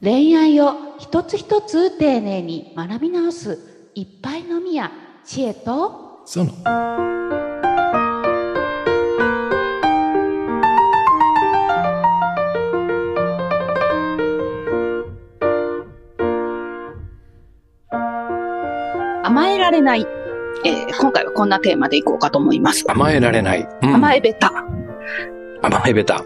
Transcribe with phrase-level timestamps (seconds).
[0.00, 4.92] 恋愛を一つ一つ丁寧に学び直すいっぱいのみや
[5.24, 6.52] 知恵とその
[19.24, 20.06] 甘えられない。
[20.64, 22.84] えー今回はこんなテーマでいこうかと思います。
[22.88, 23.68] 甘えられない。
[23.82, 24.77] うん甘えべた。
[25.62, 26.24] 甘えべた。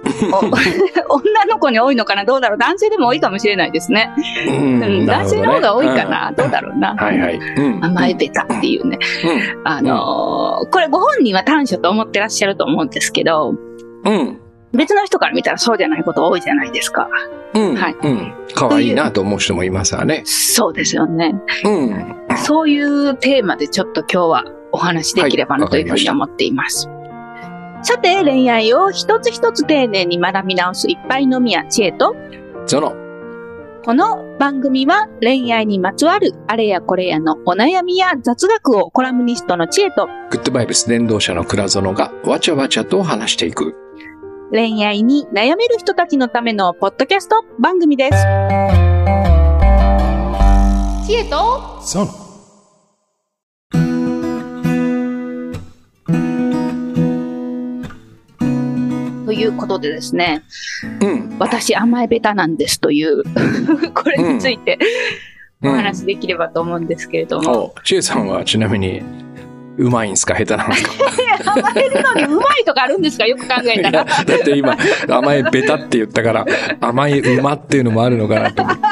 [1.08, 2.24] お 女の子に多いのかな？
[2.24, 2.58] どうだろう？
[2.58, 4.11] 男性でも多いかもしれないですね。
[4.48, 6.94] ううん、男性の方が多いかな、うんどうだろうな？
[6.94, 7.36] はいはい。
[7.38, 7.84] うん。
[7.84, 8.98] 甘えべたっていうね。
[9.64, 13.54] あのーこれご本人は短所と思ってらっしゃると思うんですけど、
[14.04, 14.38] うん。
[14.74, 17.08] 別の人から見たらそうじゃないこと多いじゃないですか。
[17.54, 17.74] うん。
[17.74, 18.35] はいうん。
[18.54, 20.22] 可愛いなと思う人もいますわね。
[20.24, 21.35] そうですよね。
[21.64, 22.16] うん。
[22.36, 26.88] そういうテーマでちょっと今日はお話しできればなはいというふうに思っています。
[27.82, 32.14] さて、恋愛を一つ一つ丁寧に学び直すいっぱいのみや知恵と、
[32.67, 32.95] その、
[33.84, 43.74] この番組は恋愛にまつわるあれやこれやのお悩みや雑学をコラムニストの知恵とグッドバイブス伝道者の倉園がわちゃわちゃと話していく。
[44.52, 48.12] 恋愛に悩める人たちのためのポッドキャスト番組です。
[51.05, 52.21] 知恵とその。
[59.33, 60.42] ということでですね、
[61.00, 61.38] うん。
[61.38, 63.22] 私甘えベタなんですという、
[63.94, 64.78] これについて
[65.64, 65.74] おうん。
[65.74, 69.02] 話しできればと思うんですけれども、お、ちえさんはちなみに、
[69.78, 70.92] うまいんすか下手なんですか
[71.54, 74.04] 甘えるのにうまいとかあるんですかよく考えたら。
[74.04, 74.76] だって今、
[75.08, 76.44] 甘えベタって言ったから、
[76.80, 78.82] 甘い馬っていうのもあるのかなと思って。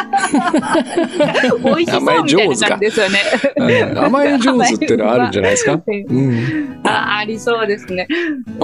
[1.65, 3.19] 美味しそうみたいな感じですよね。
[3.57, 5.73] うん甘え上手っていうのはあるんじゃないですか？
[5.87, 6.81] うん。
[6.85, 8.09] あありそうですね。
[8.47, 8.59] うん。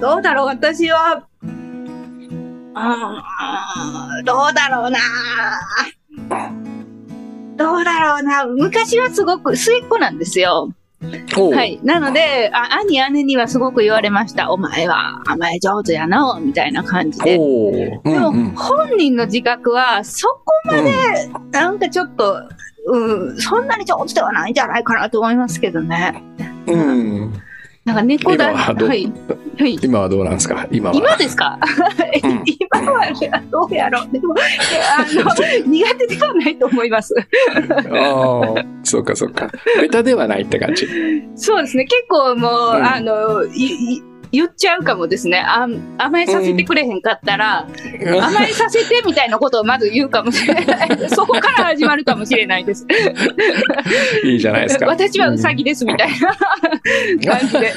[0.00, 1.22] どうだろう私は、
[2.74, 4.98] あーどうだろうな
[7.56, 10.70] どうだろうな昔はすごく末っ子なんですよ。
[11.00, 11.78] はい。
[11.84, 14.50] なので、あ兄、姉にはすごく言われました。
[14.50, 17.38] お前は甘え上手やな、みたいな感じで。
[17.38, 20.92] でも、んうん本人の自覚は、そこまで、
[21.52, 22.42] なんかちょっと、
[22.86, 26.20] うん、そんなに上手ではないんじゃないかなと思いますけどね。
[26.66, 27.42] うん。
[27.88, 29.12] なんか猫だ、今はい。
[29.58, 29.78] はい。
[29.82, 30.66] 今はどうなんですか？
[30.70, 30.96] 今は。
[30.96, 31.58] 今ですか、
[32.22, 34.08] うん 今はどうやろう？
[34.12, 34.34] でも、
[34.98, 35.24] あの、
[35.66, 37.14] 苦手ではないと思います。
[37.90, 39.50] ああ、そうかそうか。
[39.80, 40.86] ベタではないって感じ。
[41.34, 41.84] そうですね。
[41.86, 44.02] 結構もう、うんあの、いい
[44.32, 45.38] 言っちゃうかもですね。
[45.38, 45.66] あ
[45.98, 50.88] 甘えさせてくれへんかったら、甘えさせてみたいなことをまず言うかもしれない。
[51.10, 52.86] そこから始まるかもしれないです。
[54.24, 54.86] いいじゃないですか。
[54.86, 56.36] 私はウサギですみたいな
[57.32, 57.74] 感じで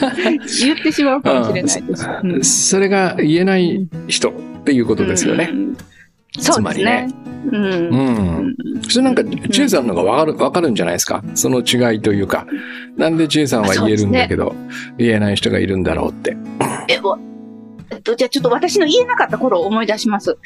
[0.61, 2.09] 言ってしまうかもしれないです。
[2.23, 5.50] うんそれが言えない人っていうことですよね。
[5.51, 5.78] うん
[6.40, 7.09] そうですね。
[7.46, 7.50] う。
[7.50, 8.56] うんん。
[8.88, 11.24] それなんか、ちえさんの方がわかる、わかるんじゃないですか？
[11.36, 12.46] その違いというか。
[12.96, 14.56] なんでちえさんは言えるんだけど、
[14.97, 16.38] 言えない人がいるんだろうって。
[16.88, 17.18] え、わ
[17.91, 20.38] えっと、じゃあちょっと私の言えなかった頃を思い出します。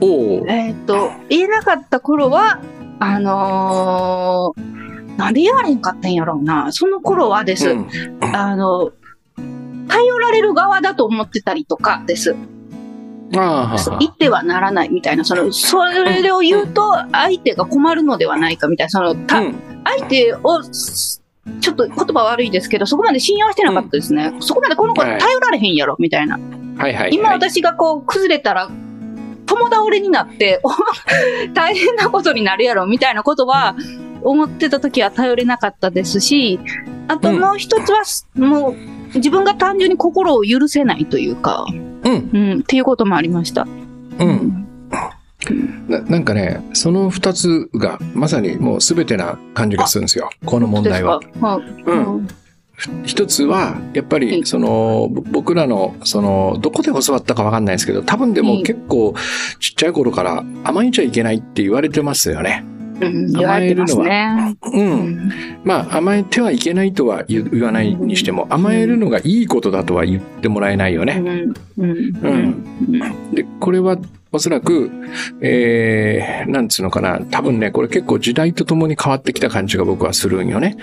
[0.00, 0.06] お
[0.42, 0.46] お。
[0.46, 2.60] えーっと、言えなかった頃は、
[3.00, 4.84] あのー
[5.16, 6.72] なんで言われんかったんやろうな。
[6.72, 7.88] その頃はです、うん
[8.20, 8.90] あの、
[9.86, 12.34] 頼られる側だと思ってたりとかです。
[13.36, 21.22] ああ言ってはならないみたいな、その、それを言うと相手が困るのではないかみたいな、その、たうん相手を、す
[21.60, 24.34] ちょっと言葉悪いですけど、そこまで信用してなかったですね。
[24.40, 26.38] そこまでこの子はい頼られへんやろ、みたいな。
[26.78, 27.10] はいはい。
[27.12, 28.70] 今はい私がこう崩れたら、
[29.46, 30.70] 友倒れになって、お
[31.52, 33.76] 大変なことになるやろ、みたいなことは、
[34.22, 36.58] 思ってた時は頼れなかったですし、
[37.08, 38.02] あともう一つは、
[38.34, 38.74] もう、
[39.16, 41.66] 自分が単純に心を許せないというか、
[42.04, 42.30] うん。
[42.32, 43.66] うん、っていうこともありました。
[44.18, 44.64] うん。
[45.88, 50.30] ななんかね、その二つがまさにもう全てな感じがするんですよ。
[50.44, 51.20] この問題は。
[51.40, 51.82] はい。
[51.82, 52.28] うん。
[53.04, 59.14] 一つは、やっぱり、はいその、ぼ僕らの、その、どこで教わったかわかんないですけど、多分でもはい結構、
[59.60, 62.64] ちっちゃい頃から甘えちゃいけないって言われてますよね。
[63.00, 64.56] うん、言われてますね。
[64.62, 64.70] う。
[64.70, 64.86] うん
[65.26, 65.32] ん。
[65.64, 71.22] まあ、甘えてはいけないとは言言わないにしても、甘えるのがいいことだとは言ってもらえないよね。
[71.76, 73.32] うん。
[73.34, 73.98] で、これは
[74.34, 74.90] おそらく、
[75.40, 77.20] えー、なんつうのかな。
[77.20, 80.76] 多分ね、これ結構時代とともに変わってきた感じが僕はするんよね。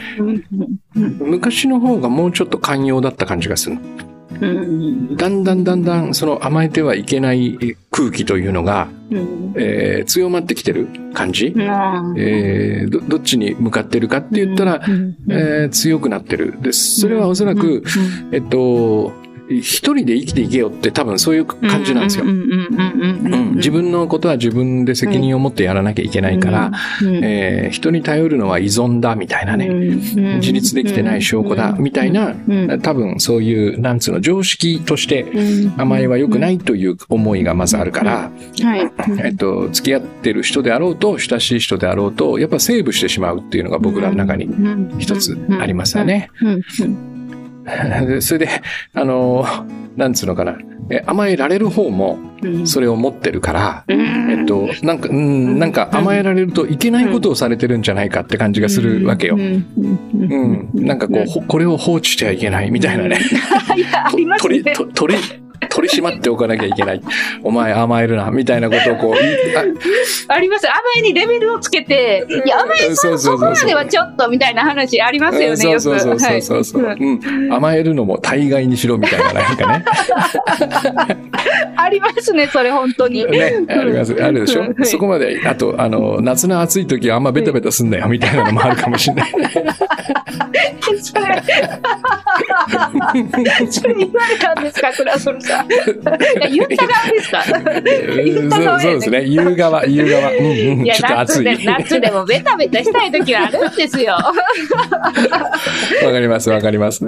[0.96, 3.78] 昔の方がもうちょっと寛容だった感じがする。
[4.42, 9.54] だんだんだんだんその甘えてはいけない空気というのが、うん。
[9.56, 11.62] えー強まってきてる感じ、うん。
[12.18, 16.60] えーどどっちに向かってるかって言ったら、うん、えー強くなってる。
[16.62, 17.84] で、それはおそらく、
[18.32, 19.14] えっと、
[19.60, 22.26] 一人で生きていけよって多分そういう感じなんですよ。
[23.56, 26.72] 自分のことは自分で責任を持ってやらなきゃいけないから、
[27.02, 38.32] うんえー人に頼るのは依存だみたいなね、うん自立できてない証拠だみたいな、うん多分そういう、なんつうの、常識としてうん甘えは良くないという思いがまずあるから、
[38.64, 38.92] はい。
[39.24, 44.50] えっと、付き合ってる人であろうと、親しい人であろうと、やっぱセーブしてしまうっていうのが僕らの中に
[45.00, 46.30] 一つありますよね。
[48.22, 48.50] それで、
[48.94, 49.46] あの、
[49.96, 50.58] なんつうのかな、
[50.90, 52.68] え甘えられる方もうん。
[52.68, 54.32] それを持ってるから、うん。
[54.32, 59.36] えっと、なんか、うん、なんか甘えられるといけないことをされてるんじゃないかって感じがするわけよ。
[59.36, 59.66] うん。
[60.74, 60.86] うん。
[60.86, 63.20] なんかこう、ほこれを放置してはいけないみたいなね。
[63.78, 64.74] いや、あります取り、ね。
[64.74, 65.22] と取り、
[65.72, 67.02] 取り締まっておかなきゃいけない。
[67.44, 70.68] お前甘えるな、みたいなことをこうああります。
[70.68, 75.82] 甘えにレベルをつけて、いや、甘えそうそこまではちょっとみたいな話ありますよね、そうよく。
[75.82, 77.54] そうそうそうそうはいうん。
[77.54, 79.86] 甘えるのも大概にしろみたいな、なんかね。
[81.78, 83.26] ありますね、それ本当に。
[83.26, 84.14] ね、あります。
[84.22, 84.62] あるでしょ？
[84.62, 89.34] はいそこまで、あと、あの、夏の暑い時はあんまベタベタすんなよ、みたいなのもあるかもしれない。
[91.02, 91.42] それ、
[93.72, 95.68] それ言われたんですか、クラソルさん。
[95.68, 97.44] 言った側ですか？
[98.24, 99.24] 言った側そうですね。
[99.26, 100.32] 夕側、夕側。
[100.32, 100.86] うんうん。
[100.86, 101.46] いや、ちょっと暑い。
[101.46, 104.14] 夏で、夏でもベタベタしたい時はあるんですよ。
[104.14, 104.22] わ
[106.12, 107.06] かります、わかります。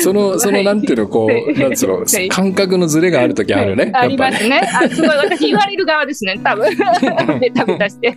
[0.00, 3.92] その、その、なんていうの、こう、なんつうのはい、感覚のズレがある時あるね。
[3.94, 4.06] あ。
[4.06, 4.60] りますね。
[4.82, 6.68] あすごい、私言われる側ですね、多分。
[7.40, 8.08] ベタベタして。
[8.08, 8.14] は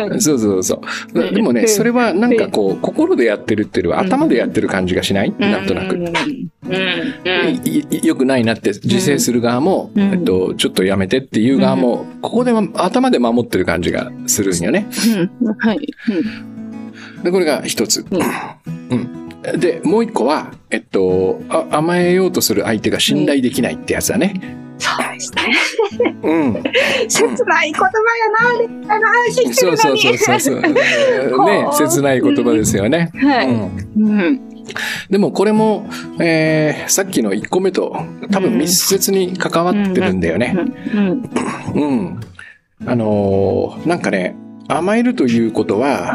[0.00, 0.08] い。
[0.08, 0.80] はいそうそうそ
[1.14, 1.34] う。
[1.34, 5.32] でもね、うんそれはなんかこう、心でやってるっていうよりは頭でやってる感じがしない？
[5.38, 5.94] なんとなく。
[5.94, 6.08] うん。
[6.08, 8.06] うん。
[8.06, 14.88] よくないなって自制する側も、うんえっと、ちょっとやめてっていう側も、ここでは頭で守ってる感じがするんよね。
[15.40, 15.54] うん。
[15.56, 15.94] はい。
[17.22, 18.04] で、これが一つ。
[18.10, 18.20] うん
[18.90, 19.60] うん。
[19.60, 24.40] で、もう一個は、えっと、あ甘えようとする相手が信頼できないってやつだね。
[24.78, 25.52] そうですね。
[26.22, 26.62] うん。
[27.08, 30.18] 切ない言葉やな、あの話してそうそうるのに。
[30.18, 30.68] そうそうそ
[31.40, 31.44] う。
[31.46, 33.10] ね、切ない言葉ですよね。
[33.14, 33.48] はい。
[33.48, 34.40] うんうん。
[35.10, 35.88] でもこれも、
[36.20, 37.96] えーさっきの1個目と
[38.30, 40.56] 多分密接に関わってるんだよね。
[40.94, 41.30] うん。
[41.74, 42.20] うん。
[42.86, 44.36] あのーなんかね、
[44.68, 46.14] 甘えるということは、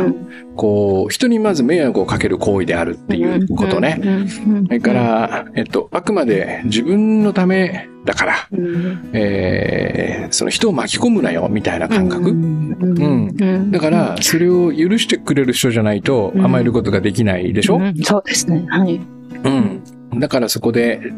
[0.56, 4.00] こう、人にまず迷惑をかける行為であるっていうことね。
[4.04, 4.28] うん。
[4.30, 12.30] それから、えっと、あくまで自分のためだから、うん、えーその人を巻き込むなよ、みたいな感覚。
[12.30, 12.76] うん。
[12.80, 18.66] うんだから、それを許してくれる人じゃないとうん甘えることができないでしょ、うんそうですね。
[18.68, 19.00] はい。
[19.44, 20.20] うん。
[20.20, 21.14] だからそこで、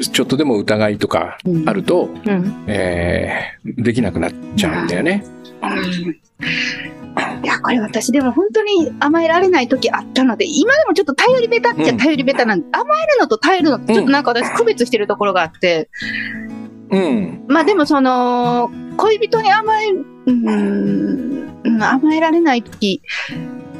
[0.00, 2.64] ちょっとでも疑いとかあると、うん。
[2.66, 5.24] えーできなくなっちゃうんだよね。
[7.42, 15.90] いや、これ私でも本当に甘えられない時あったので、今でもちょっと頼りベタっちゃ頼りベタなんで、甘えるのと耐えるのってちょっとなんか私区別してるところがあって、
[16.90, 17.44] うん。
[17.48, 23.02] まあでもその、恋人に甘え、うーん、うん甘えられない時、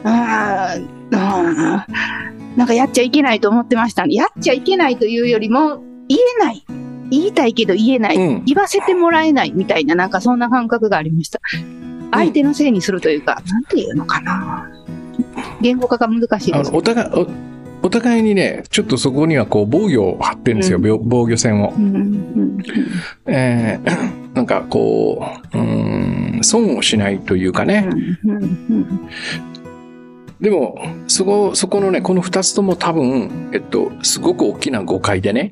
[0.05, 4.05] あーあーなんかやっちゃいけないと思ってました。
[4.07, 6.65] やっちゃいけないというよりも、言えない。
[7.11, 8.17] 言いたいけど言えない。
[8.17, 8.45] うん。
[8.45, 11.41] 言わせてもらえないみたいな、なんかそんな感覚がありました。
[12.11, 14.71] 相手のせいにするというか、なんていうのかな。
[15.61, 16.71] 言語化が難しいです。
[16.73, 17.27] お互い、お
[17.83, 21.73] お互いにね、ちょっとそこにはこう防御を張ってるんですよ、うん防防御線を。
[21.77, 22.59] うんうん
[23.27, 27.89] えー なんかこう、うーん、損をしないというかね。
[28.25, 29.09] うんうん
[30.41, 35.51] でも、そこ、そこのね、この二つとも多分、えっと、すごく大きな誤解でね。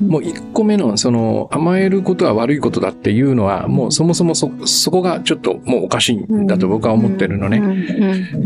[0.00, 7.60] もう一個目の、その、甘えることは悪いことだっていうのは、もうそもそもそ、そこがちょっともうおかしいんだと僕は思ってるのね。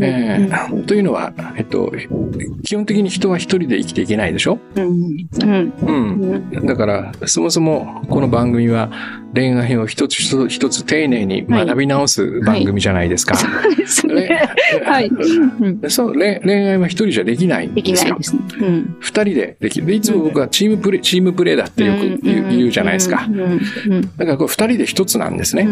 [0.00, 1.93] えーというのは、えっと、
[2.64, 4.59] 基本的に人は一人で生きていけないでしょ？
[4.76, 5.73] うんうん
[6.52, 6.66] うん。
[6.66, 8.90] だから、そもそもこの番組は
[9.35, 13.37] 恋愛を一つ一つ丁寧に学び直す番組じゃないですか。
[13.37, 14.14] そうですね。
[14.14, 14.49] ね
[14.85, 15.09] はい。
[15.12, 18.25] うんそう恋恋愛は一人じゃできないんですよないで。
[18.25, 18.42] すね。
[18.61, 19.87] うん二人でできる。
[19.87, 23.28] で、いつも僕はチームプレー、チームプレーだってよく言う言うじゃないですか。
[24.16, 25.66] だからこれ二人で一つなんですね。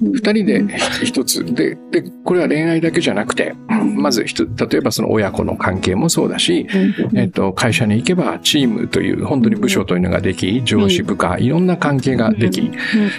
[0.00, 0.64] 二人で
[1.04, 1.44] 一つ。
[1.44, 3.54] で、で、これは恋愛だけじゃなくて、
[3.94, 6.66] まず一つ、例えばその親子の関係もそうだし、
[7.14, 12.70] えっと、会社に行けばチームという、本当に部署というのができ、上司部下、いろんな関係ができ、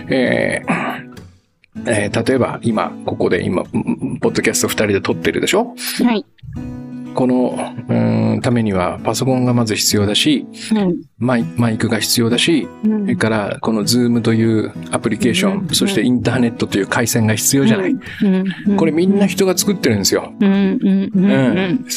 [0.10, 1.09] えー
[1.86, 5.76] えー例えば今、ここで今、うんポッドキャスト二人で撮ってるでしょ？
[6.04, 6.26] はい。
[7.16, 7.58] この、
[7.88, 13.02] うん、ためにはパソコンがまず必要だし、うんマイマイクが必要だし、うん。
[13.02, 15.68] それからこのズームというアプリケーション、うん。
[15.76, 17.92] そしてインターネットという回線が必要じゃない。
[18.68, 18.78] うん。
[18.78, 20.32] これみんな人が作ってるんですよ。
[20.40, 20.46] そ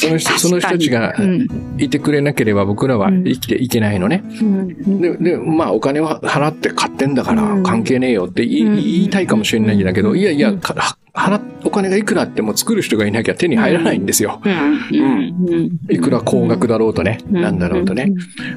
[0.09, 1.47] の人、その人たちがうん。
[1.77, 4.23] いてくれなければ僕らは生きていけないのね。
[4.41, 5.01] うん。
[5.01, 7.63] で、で、まあお金を払って買ってんだからうん。
[7.63, 10.19] 関係ねえよって言い,、たいかもしれないんだけど、うん。
[10.19, 14.41] いやいや、か払っお金がいくらあっても作る人がいなきゃ手に入らないんですよ。
[14.43, 14.91] うん。
[14.91, 15.79] うん。
[15.89, 18.11] いくら高額だろうとね、なんだろうとね。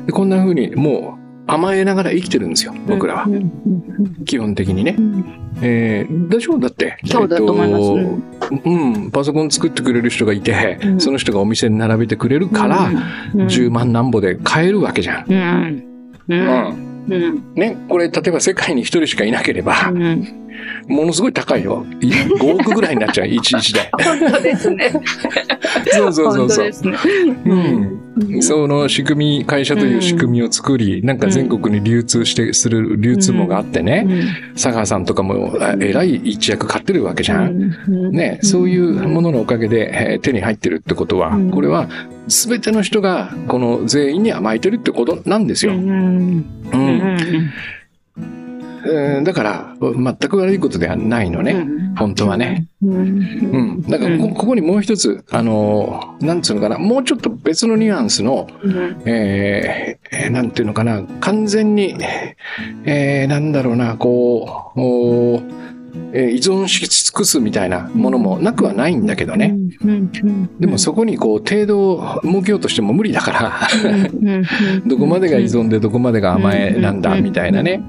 [0.06, 3.26] でこんな風にもう甘えながら生きてるんですよ、僕らは。
[4.24, 4.96] 基本的にね。
[4.98, 5.00] う。
[5.00, 5.24] ん
[5.62, 6.98] えー、大丈夫だって？
[7.06, 7.82] そうだと思います。
[8.52, 8.74] えっとう
[9.06, 11.00] ん、パソコン作ってくれる人がいて、うん。
[11.00, 12.90] その人がお店に並べてくれるから、
[13.34, 13.46] うん。
[13.46, 15.32] 10万なんぼで買えるわけじゃん。
[15.32, 15.84] うん。
[16.28, 16.76] ううんん。
[17.08, 17.54] うん。
[17.54, 20.45] ね、これ、例えば世界に一人しかいなければ、うん
[20.88, 21.84] ものすごい高いよ。
[22.00, 23.90] い5億ぐらいになっちゃう、 一日で。
[23.92, 24.90] 本当ですね。
[25.92, 26.92] そうそうそうそう。
[26.92, 26.98] ね。
[27.44, 28.42] うん。
[28.42, 34.06] その仕組み、会社という仕組みを作り、なんか全国に流通して、する流通網があってね、
[34.54, 37.74] 佐川さんとかもあえらい一役買ってるわけじゃん。
[38.12, 41.50] ね、そういうもののおかげで、えー手に入ってるってことは、うん。
[41.50, 41.88] これは
[42.26, 45.72] 全ての人がこの全員に甘えてるってことなんですよ。
[45.72, 46.44] うん
[48.88, 51.66] えーだから、全く悪いことではないのね。
[51.96, 52.68] 本当はね。
[52.82, 53.82] うん。
[53.82, 58.46] だからこ、ここにもう一つ、あのー、なんつうのかな、もうちょっと別のニュアンスの、
[59.04, 61.96] えーえーなんていうのかな、完全に、
[62.84, 65.42] えーなんだろうな、こう、おー
[66.12, 69.56] えー依存し尽くすみたいなものもなくはないんだけどね。
[70.60, 73.52] でもそこにこう、程度を設けようとしても無理だから、
[74.86, 77.82] どこまでが依存でどこまでが甘えなんだみたいなね。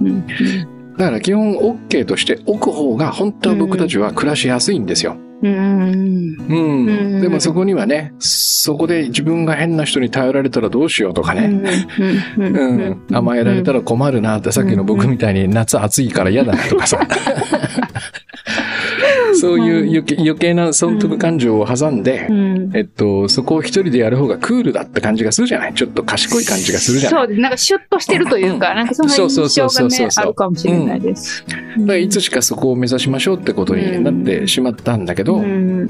[0.97, 5.17] だから基本 OK として置く方が本当は僕たちは暮らしやすいんですよ。
[5.43, 7.19] うん。
[7.19, 11.61] んでもそこにはね、そこで自分が変な人に頼られたらどうしようとかね。
[12.37, 13.05] うん。
[13.11, 16.99] 甘えられたら困るなって、さっきの僕みたいに夏暑いから嫌だなとかさ。
[19.39, 22.27] そういう余計な損得感情を挟んで、
[22.73, 25.73] えっと、そこを一人でやる方がクールだって感じがするじゃない？
[25.73, 27.21] ちょっと賢い感じがするじゃない？
[27.21, 27.41] そうです。
[27.41, 31.43] なんかシュッとしてるというか、なんかその印象がね、あるかもしれないです。
[31.47, 31.61] だか
[31.93, 35.89] らいつしかそこを目指しましょうってことになってしまったんだけど、うん。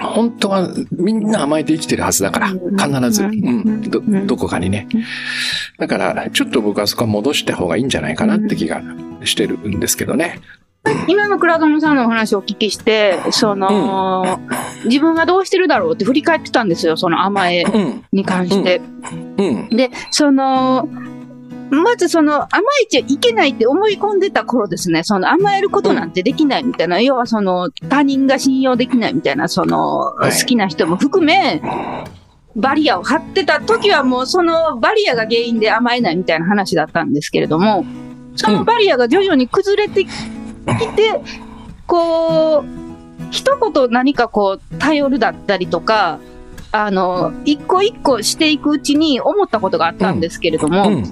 [0.00, 2.76] 本当はみんな甘えて生きてるはずだから、うん。
[2.76, 3.32] 必ず、ううん。
[3.32, 4.26] ん、ど、うん。
[4.26, 4.88] どこかにね。
[5.78, 8.82] だから、ちょっと僕はそこは戻した方がいいんじゃないかなって気が
[9.24, 10.40] してるんですけどね。
[11.08, 14.40] 今の倉園さんのお話をお聞きして、その、
[14.84, 18.80] 自分がどうしてるだろうって振り返ってたんですよ、その甘えうん、に関して。
[19.38, 20.88] うん、で、その、
[21.70, 30.32] まずその甘えちゃいけないって思い込んでた頃ですね、その甘えることなんてできないみたいな、要はその他人が信用できないみたいな、そのはい。
[30.32, 31.60] 好きな人も含め、
[32.54, 37.84] バリアを張ってた時はもうそのバリアが原因で甘えないみたいな話だったんですけれども、
[38.36, 40.06] そのバリアが徐々に崩れて
[40.74, 41.20] きて、
[41.86, 42.64] こう、
[43.30, 46.18] 一言何かこう頼るだったりとか、
[46.72, 51.04] あの、一個一個していくうちに思ったことがあったんですけれども、うん、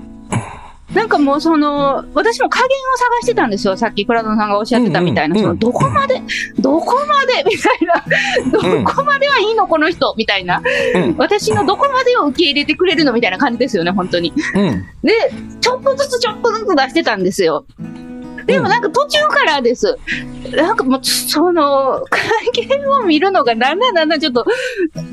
[0.95, 3.77] なんかもうその、私も加減を探してたんですよ。
[3.77, 5.45] さっき倉野さんがおっしゃってたみたいな、うんうん。
[5.45, 6.21] その、どこまで、
[6.59, 8.05] どこまでみたいな、
[8.51, 10.15] どこまではいいのこの人？
[10.19, 10.63] みたいな、
[10.95, 11.17] うん。
[11.17, 13.13] 私のどこまでを受け入れてくれるの？
[13.13, 14.35] みたいな感じですよね、本当に。
[14.55, 17.65] うん、で、ちょっとずつちょっとずつ出してたんですよ。
[18.47, 19.97] でもなんか途中からです。
[20.53, 22.23] なんかもう、その、会
[22.53, 24.45] 見を見るのがだんだんだんだんちょっと、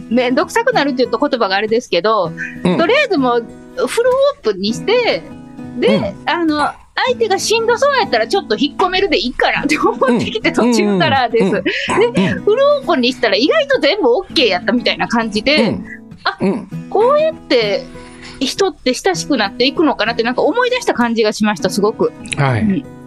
[0.10, 2.32] めんどくさくなるって言うと言葉があれですけど、
[2.64, 5.24] うんとりあえずもう、フルオープンにして、
[5.80, 6.72] で、あの、
[7.08, 11.56] 相手がしんどそうやったらちょっと引っ込めるでいいかなって思ってきて途中からです。
[11.56, 15.78] うんで、フルオープンにしたら意外と全部 OK やったみたいな感じで、
[16.24, 17.84] あうん、こうやって
[18.40, 22.12] 人って親しくなっていくのかなってなんか思い出した感じがしました、すごく。
[22.38, 22.62] はい。
[22.62, 23.01] うん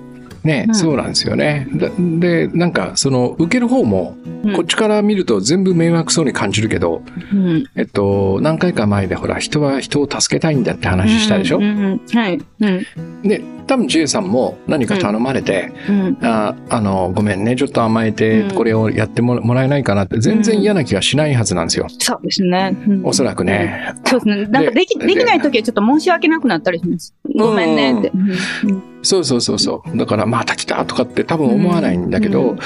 [0.45, 1.67] ね、うんそうなんですよね。
[1.75, 7.65] だで、なんか、その、受ける方も、うんこっちから見ると全部迷惑そうに感じるけど、うん。
[7.77, 12.39] えっと、何回か前でほら、人は人を助けたいんだって話したでしょ、うんうんはい。
[12.61, 13.23] うん。
[13.23, 16.19] で、多分 J さんも何か頼まれて、うん。
[16.23, 21.87] ああの、ごめんね、ちょっと甘えてうん、これをやってももらえないかなって、全然嫌な気がしないはずなんですよ。
[21.99, 22.77] そうですね。
[22.87, 23.95] うんおそらくね。
[24.07, 24.47] そうですね。
[24.47, 27.15] なんかでき、でできないときはちょっと申し訳なくなったりします。
[27.37, 28.11] ごめんねって。
[28.15, 29.97] うんそうそうそうそう。
[29.99, 32.59] だから、また来たとかって多分思わないんだけど、うん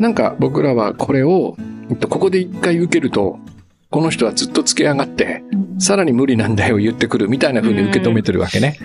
[0.00, 1.56] なんか僕らはこれを、
[1.88, 3.38] えっとここで一回受けると、
[3.90, 8.78] この人はずっとつけ上がって、うんさらに無理なんだよ言ってくるみたいな風に受け止めてるわけね。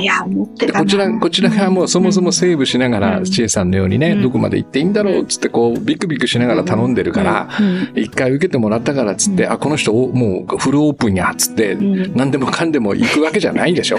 [0.00, 0.84] いや、思ってでたな。
[0.84, 3.24] こちら、こちらがもうそもそもセーブしながら、うん。
[3.24, 4.22] 千恵さんのようにね、うん。
[4.22, 9.52] どこまで行っていいんだろうっつって、こう、ビクビクしながら頼んでるから、うん、一回受けてもらったからっつって、うん。
[9.52, 12.16] あ、この人おもうフルオープンやっつって、うん。
[12.16, 13.98] 何でもかんでも行くわけじゃないでしょ。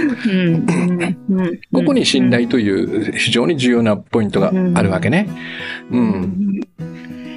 [1.74, 5.30] ここに信頼という非常に重要なポイントがあるわけね。
[5.92, 6.62] うん。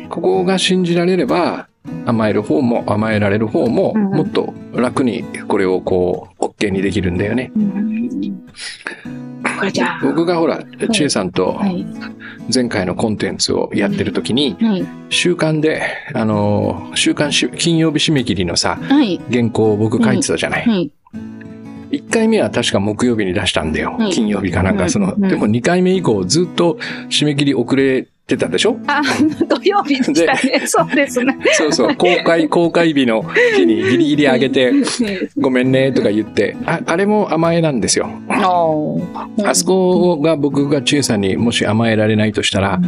[0.08, 1.68] ここが信じられれば、
[2.06, 7.50] 甘える方も甘えられる方も、うんもっと楽にこれをこう、OK にできるんだよね。
[10.02, 10.62] 僕がほら、
[10.92, 11.86] 千恵さんとはい。
[12.52, 14.86] 前回のコンテンツをやってる時に、はい。
[15.10, 19.20] 週刊で、あの、週刊し金曜日締め切りのさ、はい。
[19.30, 20.66] 原稿を僕書いてたじゃない。
[20.66, 20.92] はい。
[21.92, 23.96] 1回目は確か木曜日に出したんだよ。
[23.98, 26.78] はい金曜日かなんか、うんその、うんでも2回目以降ずっと
[27.10, 28.78] 締め切り遅れてたでしょ？
[28.86, 29.02] あ、
[29.48, 30.62] 土曜日でしたね。
[30.66, 31.36] そうですね。
[31.52, 33.22] そうそう、公開、公開日の
[33.56, 34.72] 日にギリギリ上げて、
[35.36, 38.08] ごめんねとか言って、ああれも甘えなんですよ。
[39.44, 42.80] あそこが僕が千恵さんにもし甘えられないとしたら、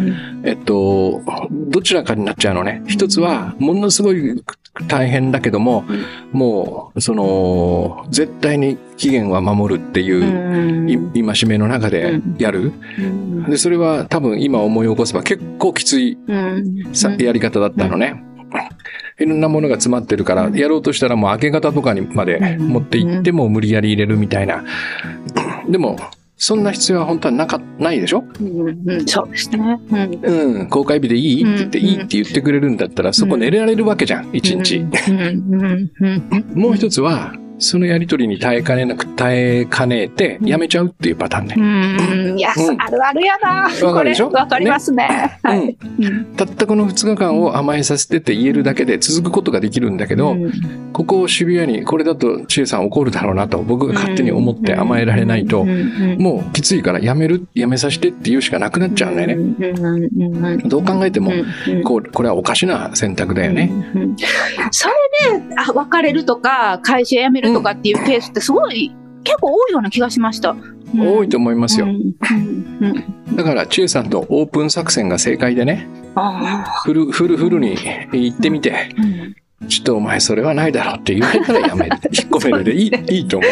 [0.44, 1.20] えっと、
[1.68, 2.82] どちらかになっちゃうのね。
[2.86, 4.40] 一つは、ものすごい
[4.88, 5.84] 大変だけども、
[6.32, 12.72] もう、その、絶対に期限は守るっていう、い戒めの中でやる。
[12.98, 13.44] うん。
[13.44, 18.24] で、それは多分今思い起こせば結構きついやり方だったのね。
[19.20, 24.64] いろんなものが詰まってるから、やろうとしたらもう明け方とかにまで持って行っても無理やり入れるみたいな。
[25.68, 25.96] でも、
[26.46, 28.22] そんな必要は本当はなか、ないでしょ？
[28.38, 29.80] うんうんそうですね。
[29.90, 30.58] うん。
[30.60, 31.42] うん、公開日でいい？
[31.42, 31.86] って言って、うん。
[31.86, 34.84] いいって言ってくれるんだったら、そこ寝られるわけじゃん、一日。
[36.54, 41.54] もう一つは、そのやりとりに耐えかねなく、耐えかねて、やめちゃうっていうパターンね。
[41.56, 42.38] うん。
[42.38, 42.82] いや、うん。
[42.82, 43.70] あるあるやな。
[43.86, 44.30] わかるでしょ？
[44.30, 45.38] わかりますね。
[45.42, 45.76] はい。
[46.00, 46.24] うん。
[46.36, 50.90] たったこの2日間を甘えさせてって言えるだけで続くことができるんだけど、うん。
[50.92, 59.16] ここをシビアに、これだと千恵さん怒るだろうなと、僕が勝手に思って甘えられないともうきついからやめる、やめさせてって言うしかなくなっちゃうん。
[59.16, 60.56] だよね。
[60.64, 61.82] どう考えても、うん。
[61.84, 63.70] こう、これはおかしな選択だよね。
[64.72, 68.94] それで、あ、別れるとか、会社辞めるとかっていうケースってすごい、
[69.24, 70.54] 結構多いような気がしました。
[70.96, 71.88] 多いと思いますよ
[73.34, 77.76] だから、千恵さんとオープン作戦が正解でね、あフル、フルフルに
[78.12, 78.90] 行ってみて、
[79.68, 81.96] ちょっとお前それはないだろうって言われたらやめる。
[82.12, 83.50] 引っ込めるでいい、いいと思う。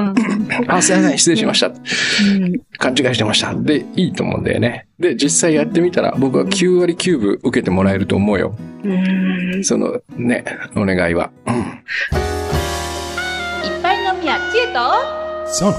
[0.00, 0.14] うん
[0.70, 1.68] あ、すいません、失礼しました。
[1.68, 3.54] うん勘違いしてました。
[3.54, 4.86] で、いいと思うんだよね。
[4.98, 8.56] で、実際やってみたら、僕は9割9分受けてもらえると思うよ。
[8.84, 11.30] うんその、ね、お願いは。
[11.46, 12.31] うん。
[14.72, 14.78] と
[15.48, 15.72] ？Son.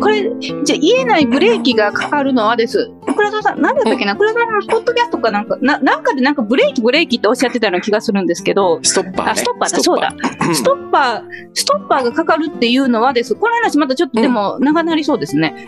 [0.00, 2.90] これ、じゃあ言えないブレーキがかかるのはです。
[3.16, 4.16] 倉田さん、なんだったっけな？
[4.16, 9.32] 倉田さんのポッドキャストかなんか、ななんかでなんかブレーキブレーキっておっしゃってたような気がするんですけど、ストッパーね。
[9.32, 10.14] あ、ストッパーだ、そうだ。
[10.14, 13.34] うんストッパー、ストッパーがかかるっていうのはです。
[13.34, 15.66] この話またちょっとでも長なりそうですね。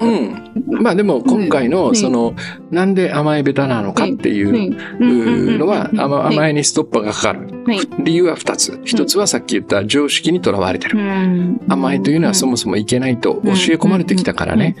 [0.00, 0.82] うん。
[0.82, 2.34] まあでも今回うの、んその、
[2.70, 7.40] なんで甘えベタなのかっていううんのは、甘えにストッパーがかかる。
[7.40, 8.78] はい理由は二つ。
[8.84, 10.98] 一つはさっき言った常識にとらわれてる。
[10.98, 14.76] うん甘えというのはそもそもいけないと教え込まれてきたからね。。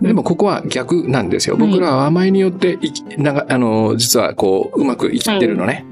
[0.00, 1.56] でもここは逆なんですよ。
[1.56, 2.78] 僕らは甘えによって
[3.18, 5.84] ながあの、実はこう、うまく生きてるのね。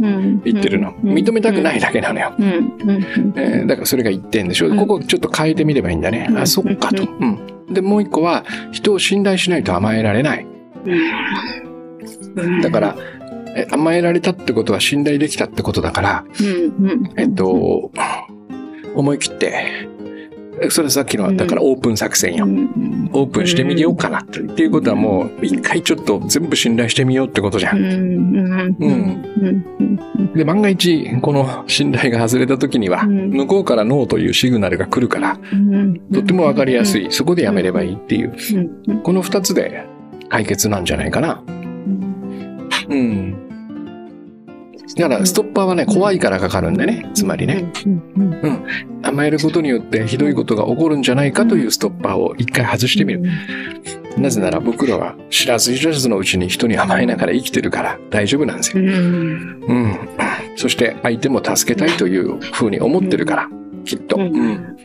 [0.45, 0.93] 言ってるの。
[1.03, 2.33] 認めたくないだけなのよ。
[2.39, 4.69] えーだからそれが言ってんでしょ。
[4.69, 6.27] うんここちょっと変えてみればいいんだね。
[6.31, 7.03] うんあ、そっかと。
[7.03, 7.39] うん。
[7.73, 10.47] で、もう一個は、人を信頼しないと甘えられない。
[10.85, 12.97] うんだから、
[13.55, 16.25] え甘えられたってことは信頼できたってことだから。
[17.17, 17.91] えっと、
[18.95, 19.89] 思い切って、え
[20.71, 22.45] それさっきの、だからオープン作戦よ。
[23.13, 24.41] オープンしてみようかなって。
[24.41, 27.73] いうことはもう、一回ちょっと全部信頼してみようってことじゃ。
[27.73, 28.37] うんん。
[28.37, 29.25] うん。
[29.79, 30.33] うん。
[30.35, 35.99] で、万が一、この信頼が外れた時には、うん向こうからノーというシグナルが来るから、うん。
[36.13, 37.07] とってもわかりやすい。
[37.07, 37.11] い。
[37.11, 38.35] そこでやめればいいっていう。
[38.89, 39.03] うん。
[39.03, 39.85] この二つで
[40.29, 41.43] 解決なんじゃないかな。
[42.89, 43.32] うん。
[44.97, 47.11] だから、ストッパーはね、怖いからかかるんでね。
[47.15, 48.65] つまりね、うん。
[49.03, 53.23] 甘えることによってひどいことが起こるんじゃないかというストッパーを一回外してみる。
[54.19, 58.83] なぜなら僕らは知らず知らずのうちに人に甘えながら生きてるから大丈夫なんですよ。
[58.83, 59.65] うん。
[59.67, 59.99] うん。
[60.57, 63.49] そして相手も助けたいというふうに思ってるから、
[63.85, 64.17] きっと。
[64.17, 64.77] うんうん。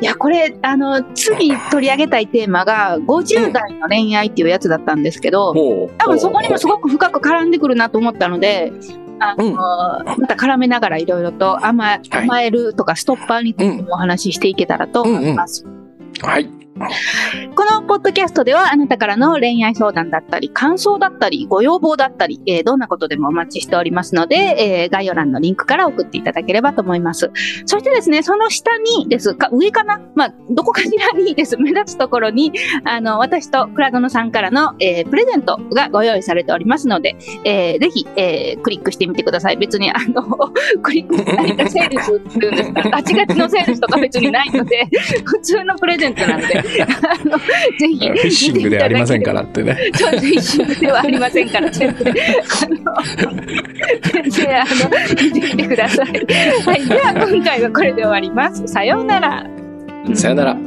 [0.00, 8.72] いや、これ、あの、次取り上げたいテーマが、50代の恋愛っていうやつだったんですけど、もう多分そこにもすごく深く絡んでくるなと思ったので、
[9.20, 9.54] あの、
[10.18, 15.66] また絡めながらいろいろと甘え、るとかストッパーについてもお話ししていけたらと思います。
[16.20, 16.63] はい。
[16.78, 27.30] このポッドキャストではあなたからの恋愛相談だったり、感想だったり、ご要望だったり、えーどんなことでもお待ちしておりますので、えー概要欄のリンクから送っていただければと思います。
[27.66, 30.00] そしてですね、その下にですか、上かな？
[30.16, 31.56] まあ、どこかしらにです。
[31.62, 32.52] 目立つところに、
[32.84, 39.56] あの、私とクラドノさんからの、えープレゼントがご用意されておりますので、えーぜひ、えークリックしてみてください。
[39.58, 40.22] 別に、あの、
[40.82, 44.88] クリック、何かセールスっていうんですか、ガチガチのセールスとか別にないので、
[45.24, 49.76] 普通のプレゼントなので、ぜひ、フィッシングではありませんからってね。
[49.94, 50.10] そう。
[50.10, 52.06] フィッシングではありませんから、全然。
[52.06, 53.42] あの、
[54.12, 54.70] 全然、あの、
[55.22, 56.06] 見てみてください。
[56.06, 56.86] はい。
[56.86, 58.66] では、今回はこれで終わります。
[58.66, 59.46] さようなら。
[60.14, 60.63] さよなら。